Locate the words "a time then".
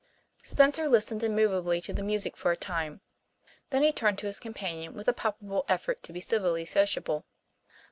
2.51-3.83